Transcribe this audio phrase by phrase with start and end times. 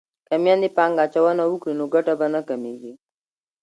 [0.27, 2.93] که میندې پانګه اچونه وکړي نو ګټه به نه کمیږي.